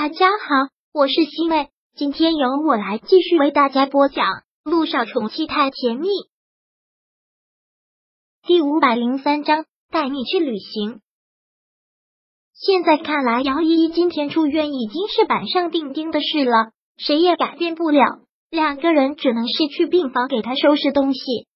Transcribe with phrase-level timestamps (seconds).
[0.00, 4.26] 大家好，我是西妹，今天由我来继续为大家播讲
[4.62, 6.06] 《陆少宠妻太甜蜜》
[8.46, 11.00] 第五百零三章，带你去旅行。
[12.54, 18.20] 现在看来，姚依依今天出院已经是板上钉钉的事了，谁也改变不了。
[18.50, 21.48] 两个人只能是去病房给他收拾东西。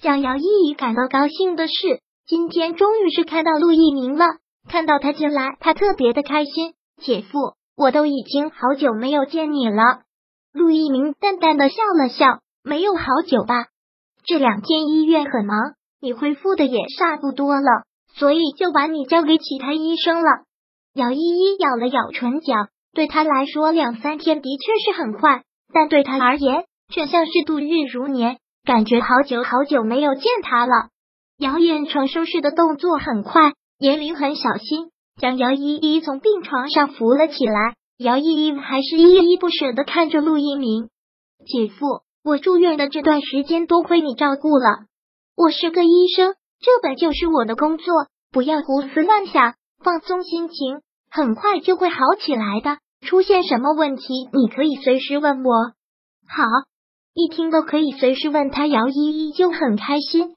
[0.00, 4.24] 让姚依依感到高兴的是，今天终于是看到陆一鸣了。
[4.68, 6.74] 看到他进来，他特别的开心。
[7.02, 7.57] 姐夫。
[7.78, 10.00] 我都已经好久没有见你了，
[10.52, 13.66] 陆一鸣淡淡的笑了笑，没有好久吧？
[14.24, 15.56] 这两天医院很忙，
[16.00, 20.28] 你恢复的也差不多了，所以就把你交给其他医生了。
[20.92, 30.88] 姚依依咬了咬唇角，对他来说两三天的确是很快，但对他而言却像是度日如年，感觉好久好久没有见他了。
[31.38, 34.90] 姚远成收拾的动作很快，严玲很小心。
[35.20, 40.88] 将姚依依从病床上扶了起来，姚依依还是依依不舍的看着陆一鸣。
[41.44, 44.86] 姐夫，我住院的这段时间多亏你照顾了。
[45.36, 47.86] 我是个医生，这本就是我的工作，
[48.30, 52.78] 不要胡思乱想，放松心情，很快就会好起来的。
[53.06, 55.52] 出现什么问题，你可以随时问我。
[56.28, 56.44] 好，
[57.14, 58.92] 一听都可以随时问他，姚依
[59.28, 60.34] 依就很开心。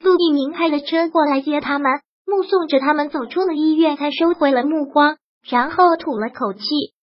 [0.00, 1.90] 陆一鸣开了车过来接他们。
[2.26, 5.16] 目送着他们走出了医院，才收回了目光，
[5.48, 6.60] 然后吐了口气。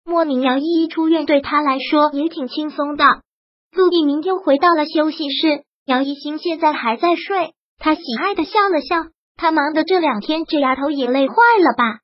[0.03, 3.03] 莫名姚依依出院对他来说也挺轻松的。
[3.75, 9.09] 陆一鸣又回到了休息室，姚一星现在还在睡，他喜爱的笑了笑。
[9.35, 11.99] 他忙的这两天，这丫头也累坏了吧？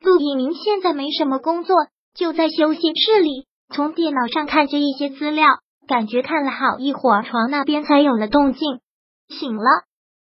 [0.00, 1.74] 陆一鸣现在没什么工作，
[2.14, 5.46] 就在休息室里从电脑上看着一些资料，
[5.88, 8.80] 感觉看了好一会儿，床那边才有了动静。
[9.28, 9.64] 醒了，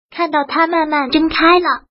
[0.10, 1.84] 看到他慢慢睁开了。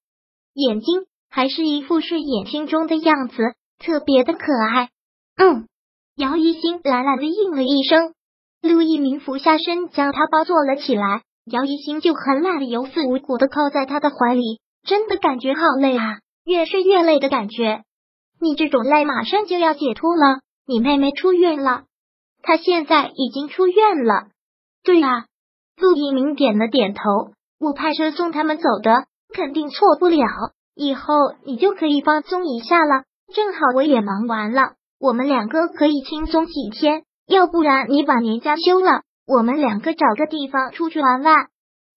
[0.54, 3.34] 眼睛还是一副睡眼惺忪的样子，
[3.80, 4.40] 特别的可
[4.72, 4.88] 爱。
[5.36, 5.66] 嗯，
[6.14, 8.14] 姚一星懒懒的应了一声。
[8.62, 17.82] 陆一鸣俯下身将他抱坐了起来，姚一星就很懒的有恃无恐的靠在他的怀里，真的感觉好累啊，越睡越累的感觉。
[18.40, 21.82] 你这种累马上就要解脱了，你妹妹出院了，
[22.42, 24.28] 她现在已经出院了。
[24.84, 25.26] 对啊，
[25.76, 27.02] 陆一鸣点了点头。
[27.58, 29.06] 我派车送他们走的。
[29.32, 30.26] 肯定错不了，
[30.74, 31.14] 以后
[31.44, 33.04] 你就可以放松一下了。
[33.34, 37.04] 正好我也忙完了，我们两个可以轻松几天。
[37.26, 41.46] 要不然你把年假休了，我们两个找个地方出去玩玩。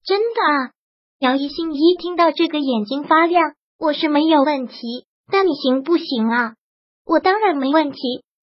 [0.05, 0.41] 真的？
[0.41, 0.71] 啊？
[1.19, 3.53] 姚一心一听到这个眼睛发亮。
[3.79, 6.53] 我是没有问题，但你行不行啊？
[7.05, 7.97] 我当然没问题。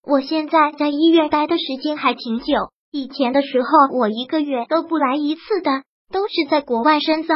[0.06, 2.44] 我现在在医院待的时间还挺久，
[2.92, 7.34] 以前的时候我一个月都不来一次的，都是在国外深造。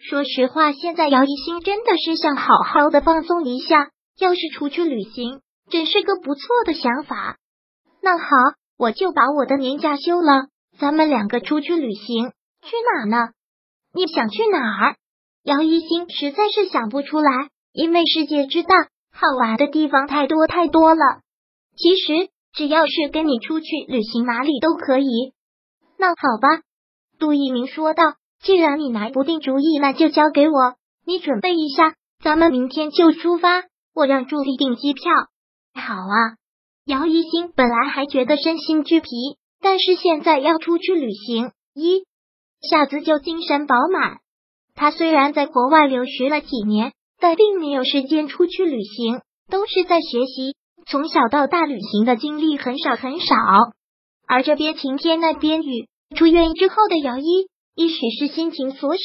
[0.00, 3.90] 说实话，现在姚一星真的是想好好的放松一下。
[4.18, 5.40] 要是出去旅行，
[5.70, 7.36] 真是个不错的想法。
[8.02, 8.26] 那好，
[8.78, 12.30] 我就把我的年假休了，咱们两个出去旅行。
[12.62, 13.32] 去哪呢？
[13.94, 14.96] 你想去哪儿？
[15.42, 18.74] 姚一星实在是想不出来，因为世界之大，
[19.12, 21.20] 好玩的地方太多太多了。
[21.76, 25.32] 其实只要是跟你出去旅行，哪里都可以。
[25.98, 26.62] 那好吧，
[27.18, 28.19] 杜一鸣说道。
[28.42, 30.74] 既然你拿不定主意，那就交给我。
[31.06, 33.64] 你准备一下，咱们明天就出发。
[33.94, 35.12] 我让助理订机票。
[35.74, 36.36] 好啊。
[36.86, 39.08] 姚一星本来还觉得身心俱疲，
[39.60, 42.04] 但是现在要出去旅行，一
[42.68, 44.18] 下子就精神饱满。
[44.74, 49.20] 他虽然在国外留学了几年，但并没有时间出去旅行，
[49.50, 50.56] 都是在学习。
[50.86, 53.34] 从小到大，旅行的经历很少很少。
[54.26, 55.88] 而这边晴天，那边雨。
[56.16, 57.48] 出院之后的姚一。
[57.74, 59.00] 一许是心情所使，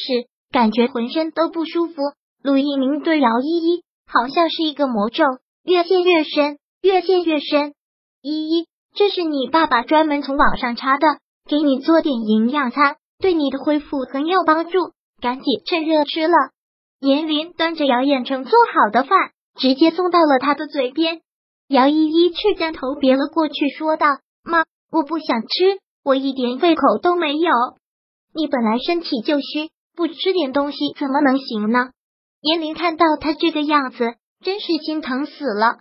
[0.50, 1.94] 感觉浑身都不舒服。
[2.42, 5.24] 陆一鸣对姚依依好像是一个魔咒，
[5.64, 7.74] 越陷越深，越陷越深。
[8.22, 11.06] 依依，这是你爸爸专门从网上查的，
[11.48, 14.78] 给你做点营养餐，对你的恢复很有帮助，
[15.20, 16.34] 赶紧趁热吃了。
[17.00, 21.20] 严林端着姚远成做好的饭，直接送到了他的嘴边。
[21.68, 24.06] 姚依依却将头别了过去，说道
[24.44, 27.50] ：“妈，我不想吃，我一点胃口都没有。”
[28.36, 31.88] 你本来身体就虚，不吃点东西怎么能行呢？
[32.42, 34.12] 严玲看到他这个样子，
[34.44, 35.78] 真是心疼死了。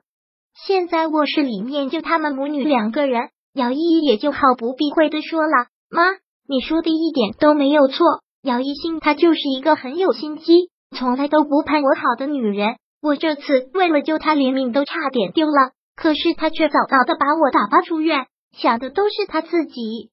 [0.65, 6.03] 现在卧室里面就他们母女两个人，姚依依也就毫不避讳的说了：“妈，
[6.47, 8.05] 你说的一点都没有错。
[8.41, 12.77] 姚一心她就是一个很有心机，从来都不盼我好的女人。
[13.01, 20.09] 我这次为了救她，连命都差点丢了，可是她却早早的把我打发出院，想的都是她自己。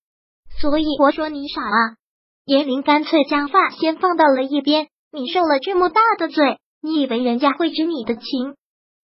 [0.60, 1.94] 所以我说你傻啊。”
[2.44, 4.88] 严林干脆将饭先放到了一边。
[5.12, 8.54] 你受了这么大的罪，你以为人家会知你的情？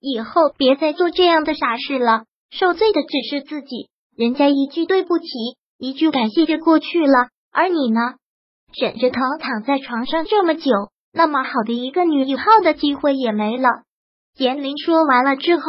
[0.01, 2.25] 以后别再做这样的傻事了。
[2.51, 3.91] 受罪的只是自己。
[4.17, 5.27] 人家一句对不起，
[5.79, 8.01] 一句感谢就过去了，而你呢，
[8.75, 10.71] 忍着疼躺在床上这么久，
[11.13, 13.69] 那么好的一个女一号的机会也没了。
[14.37, 15.63] 严林说完了之后，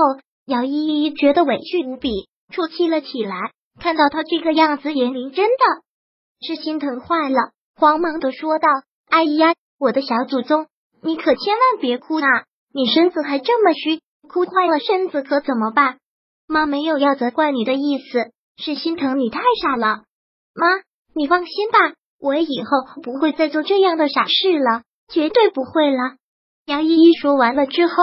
[0.45, 3.51] 姚依依觉得委屈无比，啜泣了起来。
[3.79, 8.67] 看到他这个样子，严林真的是心疼坏了，慌忙的说道
[9.09, 10.67] ：“哎呀，我的小祖宗，
[11.01, 12.43] 你可千万别哭啊！
[12.73, 15.97] 你身子还这么虚，哭坏了身子可怎么办？”
[16.45, 20.03] 妈没有要责怪你的意思，是心疼你太傻了。
[20.53, 20.67] 妈，
[21.15, 26.17] 你放心吧，我以后不会再做这样的傻事了，绝对不会了。
[26.65, 27.93] 杨依依说完了之后，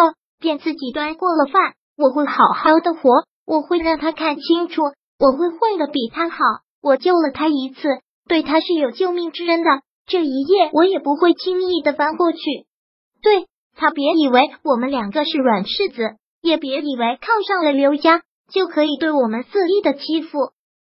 [0.41, 1.75] 便自己端过了饭。
[1.99, 4.83] 我会好好的活，我会让他看清楚。
[5.19, 6.39] 我会混的比他好，
[6.83, 7.89] 我救了他一次，
[8.29, 9.71] 对他是有救命之恩的。
[10.07, 12.39] 这一夜我也不会轻易的翻过去。
[13.23, 20.51] 对他，别以为我们两个是软柿子，也别以为靠上了刘家就可以对我们肆意的欺负。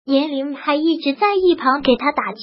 [0.05, 2.39] 严林还一直在一旁给他打气。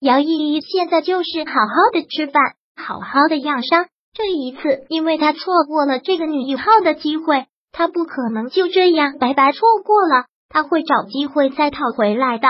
[0.00, 2.42] 姚依依现在就是好好的吃饭，
[2.76, 3.86] 好好的养伤。
[4.12, 10.26] 这一次，因为他错过了这个女一号的机会，他不可能就这样白白错过了。
[10.48, 12.48] 他会找机会再讨回来的，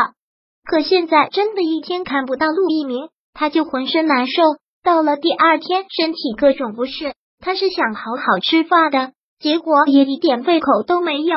[0.64, 4.42] 可现在真的一天看不到陆一鸣，他就浑身难受。
[4.82, 11.36] 到了第二天，身体各种不适，他是想好好吃饭的，结果也一点胃口都没有。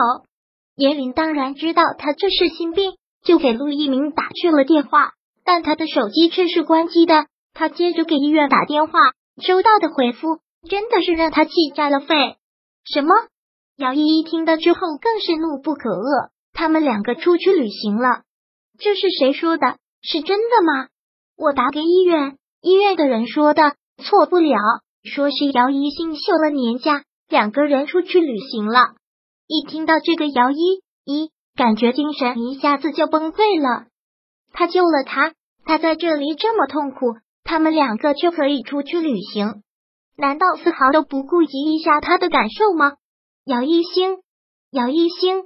[0.76, 2.94] 严林当然知道他这是心病，
[3.24, 5.12] 就给陆一鸣打去了电话，
[5.44, 7.26] 但他的手机却是关机的。
[7.54, 9.00] 他接着给医院打电话，
[9.42, 10.40] 收到的回复
[10.70, 12.16] 真的是让他气炸了肺。
[12.86, 13.14] 什么？
[13.78, 16.30] 姚依依听到之后更是怒不可遏。
[16.54, 18.22] 他们两个出去旅行了，
[18.80, 19.78] 这是谁说的？
[20.02, 20.88] 是真的吗？
[21.36, 24.58] 我打给医院，医院的人说的，错不了。
[25.04, 28.96] 说是姚一新休了年假，两个人出去旅行了。
[29.48, 33.86] 一听到这个，姚一一感觉精神一下子就崩溃了。
[34.54, 35.34] 他救了他，
[35.66, 39.64] 他在这里这么痛苦，他们两个却可以出去旅行？
[40.18, 42.94] 难道丝毫都不顾及一下他的感受吗？
[43.46, 44.18] 姚一星，
[44.72, 45.46] 姚一星。